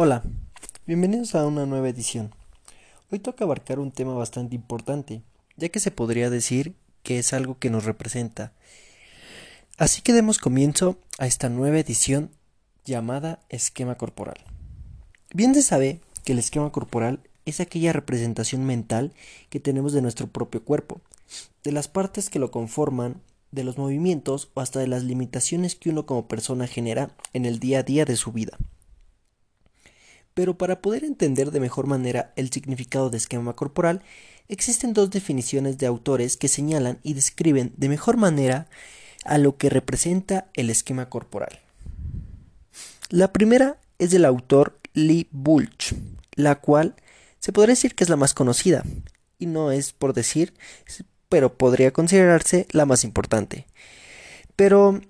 Hola, 0.00 0.22
bienvenidos 0.86 1.34
a 1.34 1.44
una 1.44 1.66
nueva 1.66 1.88
edición. 1.88 2.32
Hoy 3.10 3.18
toca 3.18 3.42
abarcar 3.42 3.80
un 3.80 3.90
tema 3.90 4.14
bastante 4.14 4.54
importante, 4.54 5.22
ya 5.56 5.70
que 5.70 5.80
se 5.80 5.90
podría 5.90 6.30
decir 6.30 6.76
que 7.02 7.18
es 7.18 7.32
algo 7.32 7.58
que 7.58 7.68
nos 7.68 7.84
representa. 7.84 8.52
Así 9.76 10.00
que 10.00 10.12
demos 10.12 10.38
comienzo 10.38 10.98
a 11.18 11.26
esta 11.26 11.48
nueva 11.48 11.80
edición 11.80 12.30
llamada 12.84 13.40
esquema 13.48 13.96
corporal. 13.96 14.36
Bien 15.34 15.52
se 15.52 15.62
sabe 15.62 15.98
que 16.24 16.30
el 16.30 16.38
esquema 16.38 16.70
corporal 16.70 17.18
es 17.44 17.58
aquella 17.58 17.92
representación 17.92 18.64
mental 18.64 19.12
que 19.50 19.58
tenemos 19.58 19.92
de 19.92 20.02
nuestro 20.02 20.28
propio 20.28 20.62
cuerpo, 20.62 21.00
de 21.64 21.72
las 21.72 21.88
partes 21.88 22.30
que 22.30 22.38
lo 22.38 22.52
conforman, 22.52 23.20
de 23.50 23.64
los 23.64 23.78
movimientos 23.78 24.52
o 24.54 24.60
hasta 24.60 24.78
de 24.78 24.86
las 24.86 25.02
limitaciones 25.02 25.74
que 25.74 25.90
uno 25.90 26.06
como 26.06 26.28
persona 26.28 26.68
genera 26.68 27.10
en 27.32 27.46
el 27.46 27.58
día 27.58 27.80
a 27.80 27.82
día 27.82 28.04
de 28.04 28.14
su 28.14 28.30
vida. 28.30 28.58
Pero 30.38 30.56
para 30.56 30.80
poder 30.80 31.02
entender 31.02 31.50
de 31.50 31.58
mejor 31.58 31.88
manera 31.88 32.32
el 32.36 32.52
significado 32.52 33.10
de 33.10 33.16
esquema 33.16 33.56
corporal, 33.56 34.02
existen 34.46 34.92
dos 34.92 35.10
definiciones 35.10 35.78
de 35.78 35.86
autores 35.86 36.36
que 36.36 36.46
señalan 36.46 37.00
y 37.02 37.14
describen 37.14 37.72
de 37.76 37.88
mejor 37.88 38.18
manera 38.18 38.68
a 39.24 39.36
lo 39.36 39.56
que 39.56 39.68
representa 39.68 40.46
el 40.54 40.70
esquema 40.70 41.08
corporal. 41.08 41.58
La 43.10 43.32
primera 43.32 43.78
es 43.98 44.12
del 44.12 44.24
autor 44.24 44.78
Lee 44.94 45.26
Bulch, 45.32 45.96
la 46.36 46.60
cual 46.60 46.94
se 47.40 47.50
podría 47.50 47.72
decir 47.72 47.96
que 47.96 48.04
es 48.04 48.08
la 48.08 48.14
más 48.14 48.32
conocida, 48.32 48.84
y 49.40 49.46
no 49.46 49.72
es 49.72 49.92
por 49.92 50.14
decir, 50.14 50.54
pero 51.28 51.58
podría 51.58 51.90
considerarse 51.92 52.68
la 52.70 52.86
más 52.86 53.02
importante. 53.02 53.66
Pero 54.54 55.00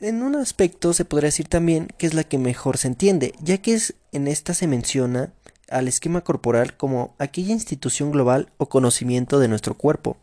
en 0.00 0.22
un 0.22 0.34
aspecto 0.34 0.92
se 0.92 1.04
podría 1.04 1.28
decir 1.28 1.48
también 1.48 1.88
que 1.98 2.06
es 2.06 2.14
la 2.14 2.24
que 2.24 2.38
mejor 2.38 2.78
se 2.78 2.88
entiende, 2.88 3.34
ya 3.40 3.58
que 3.58 3.74
es, 3.74 3.94
en 4.12 4.28
esta 4.28 4.54
se 4.54 4.66
menciona 4.66 5.32
al 5.68 5.88
esquema 5.88 6.22
corporal 6.22 6.76
como 6.76 7.14
aquella 7.18 7.52
institución 7.52 8.10
global 8.10 8.48
o 8.56 8.68
conocimiento 8.68 9.38
de 9.38 9.48
nuestro 9.48 9.74
cuerpo, 9.74 10.16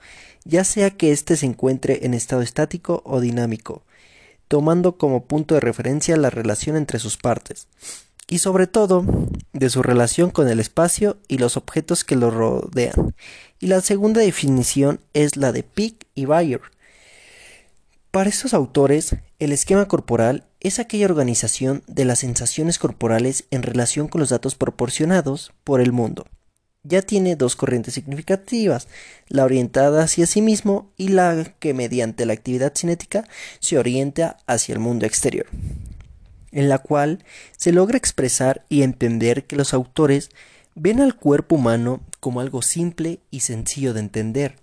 ya 0.44 0.64
sea 0.64 0.92
que 0.92 1.12
éste 1.12 1.38
se 1.38 1.46
encuentre 1.46 2.06
en 2.06 2.14
estado 2.14 2.42
estático 2.42 3.02
o 3.06 3.22
dinámico, 3.22 3.84
tomando 4.48 4.98
como 4.98 5.26
punto 5.26 5.56
de 5.56 5.62
referencia 5.62 6.18
la 6.18 6.30
relación 6.30 6.76
entre 6.76 7.00
sus 7.00 7.18
partes, 7.18 7.68
y 8.28 8.40
sobre 8.40 8.68
todo 8.68 9.06
de 9.54 9.70
su 9.70 9.84
relación 9.84 10.32
con 10.32 10.50
el 10.50 10.60
espacio 10.60 11.18
y 11.28 11.38
los 11.38 11.56
objetos 11.56 12.04
que 12.04 12.16
lo 12.16 12.30
rodean. 12.30 13.16
Y 13.60 13.68
la 13.68 13.82
segunda 13.82 14.22
definición 14.22 15.00
es 15.14 15.38
la 15.38 15.52
de 15.52 15.64
Pick 15.64 16.06
y 16.14 16.26
Bayer, 16.26 16.62
para 18.18 18.32
estos 18.32 18.56
autores, 18.56 19.16
el 19.38 19.52
esquema 19.52 19.88
corporal 19.88 20.48
es 20.60 20.80
aquella 20.80 21.06
organización 21.06 21.84
de 21.86 22.04
las 22.04 22.18
sensaciones 22.18 22.80
corporales 22.80 23.44
en 23.52 23.62
relación 23.62 24.08
con 24.08 24.22
los 24.22 24.30
datos 24.30 24.56
proporcionados 24.56 25.54
por 25.64 25.82
el 25.82 25.92
mundo. 25.92 26.26
Ya 26.82 27.04
tiene 27.04 27.36
dos 27.36 27.56
corrientes 27.56 27.94
significativas, 27.94 28.88
la 29.28 29.46
orientada 29.46 30.02
hacia 30.02 30.26
sí 30.26 30.42
mismo 30.42 30.92
y 30.98 31.10
la 31.10 31.54
que 31.60 31.76
mediante 31.76 32.26
la 32.26 32.34
actividad 32.34 32.74
cinética 32.76 33.24
se 33.60 33.78
orienta 33.78 34.38
hacia 34.48 34.74
el 34.74 34.80
mundo 34.80 35.06
exterior, 35.06 35.46
en 36.52 36.70
la 36.70 36.80
cual 36.80 37.24
se 37.56 37.72
logra 37.72 38.00
expresar 38.00 38.66
y 38.68 38.82
entender 38.82 39.46
que 39.46 39.58
los 39.58 39.76
autores 39.76 40.32
ven 40.74 41.02
al 41.02 41.16
cuerpo 41.16 41.58
humano 41.58 42.02
como 42.20 42.40
algo 42.40 42.64
simple 42.64 43.20
y 43.30 43.42
sencillo 43.42 43.94
de 43.94 44.00
entender, 44.00 44.56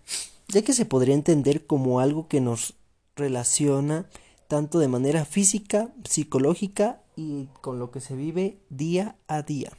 ya 0.49 0.63
que 0.63 0.73
se 0.73 0.87
podría 0.87 1.15
entender 1.15 1.67
como 1.67 2.01
algo 2.01 2.27
que 2.27 2.41
nos 2.41 2.75
relaciona 3.17 4.09
tanto 4.49 4.79
de 4.79 4.89
manera 4.89 5.25
física, 5.25 5.93
psicológica 6.09 7.03
y 7.17 7.49
con 7.61 7.79
lo 7.79 7.91
que 7.91 8.01
se 8.01 8.17
vive 8.17 8.59
día 8.71 9.17
a 9.29 9.43
día. 9.43 9.73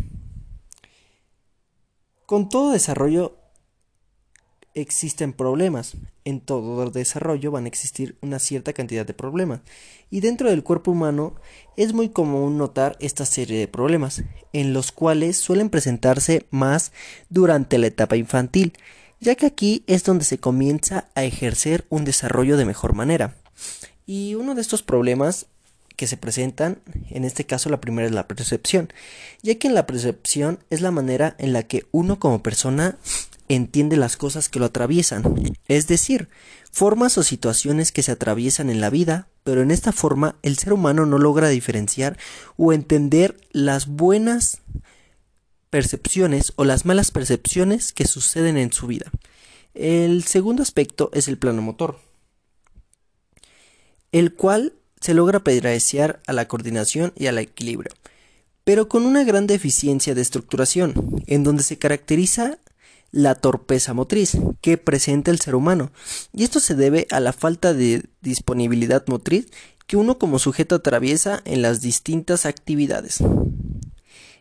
Con 2.25 2.49
todo 2.49 2.71
desarrollo 2.71 3.37
existen 4.75 5.33
problemas. 5.33 5.95
En 6.25 6.41
todo 6.41 6.89
desarrollo 6.91 7.51
van 7.51 7.65
a 7.65 7.67
existir 7.67 8.17
una 8.21 8.39
cierta 8.39 8.73
cantidad 8.73 9.05
de 9.05 9.13
problemas. 9.13 9.61
Y 10.11 10.19
dentro 10.19 10.49
del 10.49 10.63
cuerpo 10.63 10.91
humano 10.91 11.35
es 11.77 11.93
muy 11.93 12.09
común 12.09 12.57
notar 12.57 12.97
esta 12.99 13.25
serie 13.25 13.59
de 13.59 13.67
problemas, 13.67 14.23
en 14.53 14.73
los 14.73 14.91
cuales 14.91 15.37
suelen 15.37 15.69
presentarse 15.69 16.45
más 16.51 16.91
durante 17.29 17.77
la 17.77 17.87
etapa 17.87 18.17
infantil, 18.17 18.73
ya 19.19 19.35
que 19.35 19.45
aquí 19.45 19.83
es 19.87 20.03
donde 20.03 20.25
se 20.25 20.37
comienza 20.37 21.07
a 21.15 21.23
ejercer 21.23 21.85
un 21.89 22.05
desarrollo 22.05 22.57
de 22.57 22.65
mejor 22.65 22.93
manera. 22.93 23.35
Y 24.05 24.35
uno 24.35 24.55
de 24.55 24.61
estos 24.61 24.83
problemas 24.83 25.47
que 25.95 26.07
se 26.07 26.17
presentan, 26.17 26.79
en 27.09 27.23
este 27.23 27.45
caso 27.45 27.69
la 27.69 27.81
primera 27.81 28.07
es 28.07 28.13
la 28.13 28.27
percepción, 28.27 28.91
ya 29.41 29.55
que 29.55 29.67
en 29.67 29.73
la 29.73 29.85
percepción 29.85 30.59
es 30.69 30.81
la 30.81 30.91
manera 30.91 31.35
en 31.39 31.53
la 31.53 31.63
que 31.63 31.85
uno 31.91 32.19
como 32.19 32.43
persona 32.43 32.97
entiende 33.47 33.95
las 33.95 34.17
cosas 34.17 34.49
que 34.49 34.59
lo 34.59 34.65
atraviesan, 34.65 35.23
es 35.67 35.87
decir, 35.87 36.29
formas 36.71 37.17
o 37.17 37.23
situaciones 37.23 37.91
que 37.91 38.03
se 38.03 38.11
atraviesan 38.11 38.69
en 38.69 38.81
la 38.81 38.89
vida, 38.89 39.27
pero 39.43 39.61
en 39.61 39.71
esta 39.71 39.91
forma 39.91 40.35
el 40.41 40.57
ser 40.57 40.73
humano 40.73 41.05
no 41.05 41.19
logra 41.19 41.49
diferenciar 41.49 42.17
o 42.57 42.73
entender 42.73 43.37
las 43.51 43.87
buenas 43.87 44.61
percepciones 45.75 46.53
o 46.55 46.63
las 46.63 46.85
malas 46.85 47.11
percepciones 47.11 47.91
que 47.91 48.07
suceden 48.07 48.55
en 48.55 48.71
su 48.71 48.87
vida. 48.87 49.11
El 49.73 50.23
segundo 50.23 50.63
aspecto 50.63 51.09
es 51.13 51.27
el 51.27 51.37
plano 51.37 51.61
motor, 51.61 51.99
el 54.13 54.35
cual 54.35 54.71
se 55.01 55.13
logra 55.13 55.39
apreciar 55.39 56.21
a 56.27 56.31
la 56.31 56.47
coordinación 56.47 57.11
y 57.17 57.27
al 57.27 57.39
equilibrio, 57.39 57.91
pero 58.63 58.87
con 58.87 59.05
una 59.05 59.25
gran 59.25 59.47
deficiencia 59.47 60.15
de 60.15 60.21
estructuración, 60.21 61.21
en 61.27 61.43
donde 61.43 61.61
se 61.61 61.77
caracteriza 61.77 62.57
la 63.11 63.35
torpeza 63.35 63.93
motriz 63.93 64.37
que 64.61 64.77
presenta 64.77 65.29
el 65.29 65.41
ser 65.41 65.55
humano, 65.55 65.91
y 66.31 66.45
esto 66.45 66.61
se 66.61 66.75
debe 66.75 67.05
a 67.11 67.19
la 67.19 67.33
falta 67.33 67.73
de 67.73 68.05
disponibilidad 68.21 69.03
motriz 69.07 69.47
que 69.87 69.97
uno 69.97 70.19
como 70.19 70.39
sujeto 70.39 70.75
atraviesa 70.75 71.41
en 71.43 71.61
las 71.61 71.81
distintas 71.81 72.45
actividades. 72.45 73.21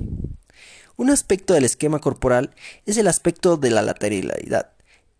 Un 0.95 1.09
aspecto 1.09 1.53
del 1.53 1.63
esquema 1.63 1.99
corporal 1.99 2.53
es 2.85 2.97
el 2.97 3.07
aspecto 3.07 3.57
de 3.57 3.69
la 3.69 3.81
lateralidad, 3.81 4.71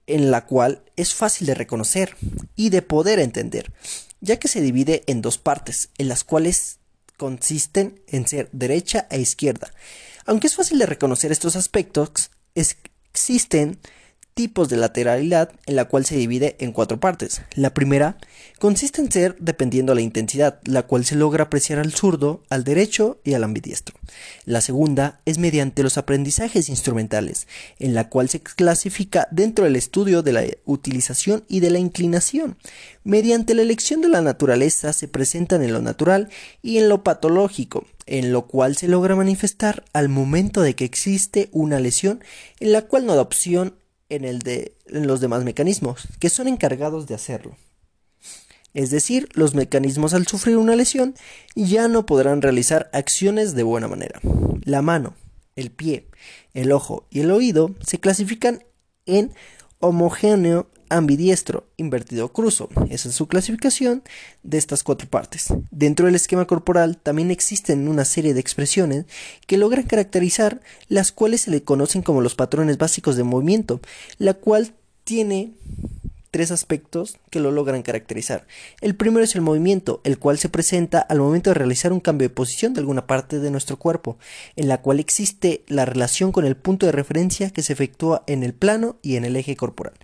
en 0.08 0.32
la 0.32 0.46
cual 0.46 0.84
es 0.96 1.14
fácil 1.14 1.48
de 1.48 1.54
reconocer 1.54 2.16
y 2.56 2.70
de 2.70 2.82
poder 2.82 3.20
entender, 3.20 3.72
ya 4.20 4.38
que 4.38 4.48
se 4.48 4.62
divide 4.62 5.04
en 5.08 5.22
dos 5.22 5.38
partes, 5.38 5.90
en 5.98 6.08
las 6.08 6.24
cuales 6.24 6.80
consisten 7.18 8.02
en 8.08 8.28
ser 8.28 8.50
derecha 8.52 9.08
e 9.10 9.20
izquierda. 9.20 9.72
Aunque 10.26 10.48
es 10.48 10.56
fácil 10.56 10.80
de 10.80 10.86
reconocer 10.86 11.32
estos 11.32 11.56
aspectos, 11.56 12.32
existen 12.56 13.80
tipos 14.38 14.70
de 14.70 14.78
lateralidad 14.78 15.52
en 15.66 15.76
la 15.76 15.86
cual 15.86 16.06
se 16.06 16.16
divide 16.16 16.56
en 16.60 16.72
cuatro 16.72 17.00
partes. 17.00 17.42
La 17.56 17.74
primera 17.74 18.18
consiste 18.60 19.02
en 19.02 19.12
ser 19.12 19.36
dependiendo 19.40 19.92
de 19.92 19.96
la 19.96 20.02
intensidad, 20.02 20.60
la 20.64 20.84
cual 20.84 21.06
se 21.06 21.16
logra 21.16 21.46
apreciar 21.46 21.80
al 21.80 21.92
zurdo, 21.92 22.44
al 22.52 22.64
derecho 22.64 23.20
y 23.24 23.34
al 23.34 23.44
ambidiestro. 23.44 23.98
La 24.46 24.62
segunda 24.62 25.22
es 25.26 25.40
mediante 25.40 25.82
los 25.82 25.98
aprendizajes 25.98 26.70
instrumentales, 26.70 27.48
en 27.80 27.96
la 27.96 28.10
cual 28.10 28.30
se 28.30 28.40
clasifica 28.40 29.28
dentro 29.32 29.66
del 29.66 29.76
estudio 29.76 30.22
de 30.22 30.34
la 30.34 30.44
utilización 30.66 31.44
y 31.50 31.60
de 31.60 31.72
la 31.72 31.80
inclinación. 31.80 32.58
Mediante 33.04 33.56
la 33.56 33.64
elección 33.64 34.02
de 34.02 34.10
la 34.10 34.22
naturaleza 34.22 34.94
se 34.94 35.08
presentan 35.08 35.64
en 35.64 35.74
lo 35.74 35.82
natural 35.82 36.30
y 36.62 36.78
en 36.78 36.90
lo 36.90 37.04
patológico, 37.04 37.88
en 38.06 38.32
lo 38.32 38.46
cual 38.46 38.78
se 38.78 38.88
logra 38.88 39.16
manifestar 39.16 39.84
al 39.94 40.10
momento 40.10 40.62
de 40.62 40.76
que 40.76 40.86
existe 40.86 41.50
una 41.54 41.80
lesión 41.80 42.24
en 42.60 42.72
la 42.72 42.84
cual 42.84 43.08
no 43.08 43.16
da 43.16 43.24
opción 43.24 43.74
en, 44.10 44.40
los 44.88 45.22
demás 45.22 45.44
mecanismos, 45.44 46.08
que 46.20 46.30
son 46.30 46.48
encargados 46.48 47.08
de 47.08 47.16
hacerlo. 47.16 47.58
Es 48.74 48.90
decir, 48.90 49.30
los 49.34 49.56
mecanismos 49.56 50.14
al 50.14 50.28
sufrir 50.28 50.58
una 50.58 50.76
lesión 50.76 51.16
ya 51.56 51.88
no 51.88 52.06
podrán 52.06 52.42
realizar 52.42 52.90
acciones 52.94 53.56
de 53.56 53.64
buena 53.64 53.88
manera. 53.88 54.20
La 54.64 54.82
mano, 54.82 55.16
el 55.56 55.72
pie, 55.72 56.08
el 56.54 56.72
ojo 56.72 57.08
y 57.10 57.22
el 57.22 57.32
oído 57.32 57.76
se 57.86 58.00
clasifican 58.00 58.64
en 59.06 59.34
homogéneo 59.80 60.70
ambidiestro, 60.90 61.68
invertido 61.78 62.32
cruzo. 62.32 62.70
Esa 62.90 63.10
es 63.10 63.16
su 63.16 63.28
clasificación 63.28 64.04
de 64.44 64.58
estas 64.58 64.84
cuatro 64.84 65.08
partes. 65.08 65.54
Dentro 65.72 66.06
del 66.06 66.16
esquema 66.16 66.46
corporal 66.46 66.98
también 66.98 67.32
existen 67.32 67.88
una 67.88 68.06
serie 68.06 68.34
de 68.34 68.40
expresiones 68.40 69.06
que 69.46 69.58
logran 69.58 69.86
caracterizar 69.86 70.62
las 70.88 71.12
cuales 71.12 71.42
se 71.42 71.52
le 71.52 71.64
conocen 71.64 72.02
como 72.02 72.22
los 72.22 72.36
patrones 72.36 72.78
básicos 72.78 73.16
de 73.16 73.24
movimiento, 73.24 73.82
la 74.18 74.34
cual 74.34 74.74
tiene 75.04 75.54
tres 76.38 76.52
aspectos 76.52 77.18
que 77.32 77.40
lo 77.40 77.50
logran 77.50 77.82
caracterizar. 77.82 78.46
El 78.80 78.96
primero 78.96 79.24
es 79.24 79.34
el 79.34 79.42
movimiento, 79.42 80.02
el 80.04 80.20
cual 80.20 80.38
se 80.38 80.50
presenta 80.50 81.00
al 81.00 81.18
momento 81.18 81.50
de 81.50 81.56
realizar 81.56 81.92
un 81.92 82.00
cambio 82.00 82.30
de 82.30 82.36
posición 82.36 82.76
de 82.76 82.80
alguna 82.80 83.08
parte 83.08 83.40
de 83.40 83.50
nuestro 83.50 83.78
cuerpo, 83.78 84.20
en 84.56 84.68
la 84.68 84.80
cual 84.80 85.00
existe 85.00 85.64
la 85.68 85.86
relación 85.86 86.32
con 86.32 86.46
el 86.46 86.56
punto 86.56 86.86
de 86.86 86.92
referencia 86.92 87.50
que 87.50 87.64
se 87.64 87.74
efectúa 87.74 88.24
en 88.28 88.44
el 88.44 88.54
plano 88.54 88.98
y 89.02 89.16
en 89.16 89.26
el 89.26 89.36
eje 89.36 89.56
corporal. 89.56 89.96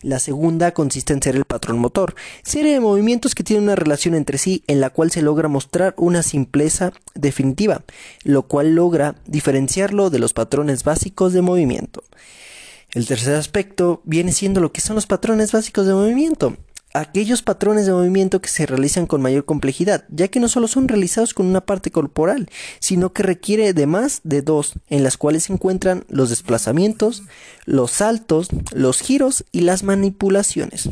La 0.00 0.20
segunda 0.20 0.72
consiste 0.72 1.12
en 1.12 1.22
ser 1.22 1.36
el 1.36 1.44
patrón 1.44 1.78
motor, 1.78 2.14
serie 2.42 2.72
de 2.72 2.80
movimientos 2.80 3.34
que 3.34 3.44
tienen 3.44 3.64
una 3.64 3.76
relación 3.76 4.14
entre 4.14 4.38
sí 4.38 4.64
en 4.66 4.80
la 4.80 4.88
cual 4.88 5.10
se 5.10 5.20
logra 5.20 5.48
mostrar 5.48 5.94
una 5.98 6.22
simpleza 6.22 6.94
definitiva, 7.14 7.84
lo 8.22 8.44
cual 8.44 8.74
logra 8.74 9.16
diferenciarlo 9.26 10.08
de 10.08 10.18
los 10.18 10.32
patrones 10.32 10.82
básicos 10.82 11.34
de 11.34 11.42
movimiento. 11.42 12.02
El 12.94 13.06
tercer 13.06 13.34
aspecto 13.34 14.00
viene 14.04 14.30
siendo 14.30 14.60
lo 14.60 14.70
que 14.70 14.80
son 14.80 14.94
los 14.94 15.06
patrones 15.06 15.50
básicos 15.50 15.84
de 15.84 15.94
movimiento. 15.94 16.56
Aquellos 16.92 17.42
patrones 17.42 17.86
de 17.86 17.92
movimiento 17.92 18.40
que 18.40 18.48
se 18.48 18.66
realizan 18.66 19.08
con 19.08 19.20
mayor 19.20 19.44
complejidad, 19.44 20.04
ya 20.10 20.28
que 20.28 20.38
no 20.38 20.48
solo 20.48 20.68
son 20.68 20.86
realizados 20.86 21.34
con 21.34 21.46
una 21.46 21.66
parte 21.66 21.90
corporal, 21.90 22.48
sino 22.78 23.12
que 23.12 23.24
requiere 23.24 23.72
de 23.72 23.86
más 23.88 24.20
de 24.22 24.42
dos, 24.42 24.74
en 24.88 25.02
las 25.02 25.16
cuales 25.16 25.44
se 25.44 25.52
encuentran 25.52 26.04
los 26.08 26.30
desplazamientos, 26.30 27.24
los 27.64 27.90
saltos, 27.90 28.46
los 28.72 29.00
giros 29.00 29.44
y 29.50 29.62
las 29.62 29.82
manipulaciones. 29.82 30.88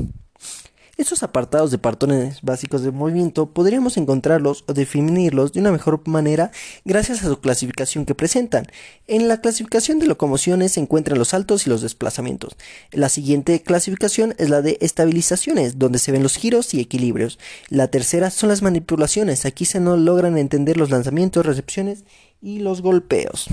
Estos 0.98 1.22
apartados 1.22 1.70
de 1.70 1.78
patrones 1.78 2.42
básicos 2.42 2.82
de 2.82 2.90
movimiento 2.90 3.46
podríamos 3.46 3.96
encontrarlos 3.96 4.62
o 4.66 4.74
definirlos 4.74 5.54
de 5.54 5.60
una 5.60 5.72
mejor 5.72 6.06
manera 6.06 6.50
gracias 6.84 7.24
a 7.24 7.28
su 7.28 7.40
clasificación 7.40 8.04
que 8.04 8.14
presentan. 8.14 8.66
En 9.06 9.26
la 9.26 9.40
clasificación 9.40 9.98
de 9.98 10.06
locomociones 10.06 10.72
se 10.72 10.80
encuentran 10.80 11.18
los 11.18 11.28
saltos 11.28 11.66
y 11.66 11.70
los 11.70 11.80
desplazamientos. 11.80 12.56
La 12.90 13.08
siguiente 13.08 13.62
clasificación 13.62 14.34
es 14.36 14.50
la 14.50 14.60
de 14.60 14.76
estabilizaciones, 14.82 15.78
donde 15.78 15.98
se 15.98 16.12
ven 16.12 16.22
los 16.22 16.36
giros 16.36 16.74
y 16.74 16.80
equilibrios. 16.80 17.38
La 17.70 17.88
tercera 17.88 18.30
son 18.30 18.50
las 18.50 18.60
manipulaciones. 18.60 19.46
Aquí 19.46 19.64
se 19.64 19.80
no 19.80 19.96
logran 19.96 20.36
entender 20.36 20.76
los 20.76 20.90
lanzamientos, 20.90 21.46
recepciones 21.46 22.04
y 22.42 22.58
los 22.58 22.82
golpeos. 22.82 23.48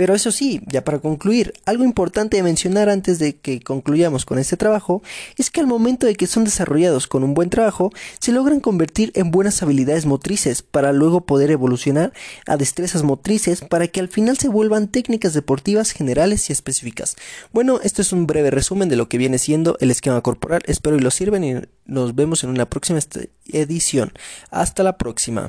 Pero 0.00 0.14
eso 0.14 0.32
sí, 0.32 0.62
ya 0.66 0.82
para 0.82 0.98
concluir, 0.98 1.52
algo 1.66 1.84
importante 1.84 2.38
de 2.38 2.42
mencionar 2.42 2.88
antes 2.88 3.18
de 3.18 3.36
que 3.36 3.60
concluyamos 3.60 4.24
con 4.24 4.38
este 4.38 4.56
trabajo 4.56 5.02
es 5.36 5.50
que 5.50 5.60
al 5.60 5.66
momento 5.66 6.06
de 6.06 6.14
que 6.14 6.26
son 6.26 6.44
desarrollados 6.44 7.06
con 7.06 7.22
un 7.22 7.34
buen 7.34 7.50
trabajo, 7.50 7.92
se 8.18 8.32
logran 8.32 8.60
convertir 8.60 9.12
en 9.14 9.30
buenas 9.30 9.62
habilidades 9.62 10.06
motrices 10.06 10.62
para 10.62 10.94
luego 10.94 11.26
poder 11.26 11.50
evolucionar 11.50 12.14
a 12.46 12.56
destrezas 12.56 13.02
motrices 13.02 13.60
para 13.60 13.88
que 13.88 14.00
al 14.00 14.08
final 14.08 14.38
se 14.38 14.48
vuelvan 14.48 14.88
técnicas 14.88 15.34
deportivas 15.34 15.90
generales 15.90 16.48
y 16.48 16.54
específicas. 16.54 17.16
Bueno, 17.52 17.80
esto 17.82 18.00
es 18.00 18.10
un 18.14 18.26
breve 18.26 18.50
resumen 18.50 18.88
de 18.88 18.96
lo 18.96 19.10
que 19.10 19.18
viene 19.18 19.36
siendo 19.36 19.76
el 19.80 19.90
esquema 19.90 20.22
corporal. 20.22 20.62
Espero 20.64 20.96
y 20.96 21.00
lo 21.00 21.10
sirven 21.10 21.44
y 21.44 21.56
nos 21.84 22.14
vemos 22.14 22.42
en 22.42 22.48
una 22.48 22.70
próxima 22.70 23.00
edición. 23.52 24.14
Hasta 24.50 24.82
la 24.82 24.96
próxima. 24.96 25.46